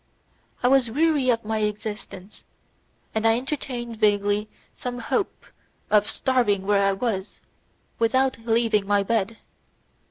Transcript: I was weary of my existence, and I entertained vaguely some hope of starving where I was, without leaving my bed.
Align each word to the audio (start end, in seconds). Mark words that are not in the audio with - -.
I 0.63 0.67
was 0.67 0.89
weary 0.89 1.29
of 1.29 1.45
my 1.45 1.59
existence, 1.59 2.43
and 3.13 3.27
I 3.27 3.37
entertained 3.37 3.97
vaguely 3.97 4.49
some 4.73 4.97
hope 4.97 5.45
of 5.91 6.09
starving 6.09 6.65
where 6.65 6.81
I 6.83 6.93
was, 6.93 7.39
without 7.99 8.39
leaving 8.39 8.87
my 8.87 9.03
bed. 9.03 9.37